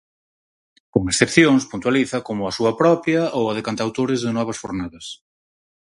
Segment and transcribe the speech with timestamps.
[0.93, 5.05] Con excepcións, puntualiza, como a súa propia ou a de cantautores de novas fornadas.